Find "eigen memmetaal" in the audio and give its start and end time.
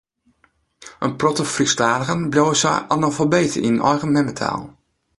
3.91-4.63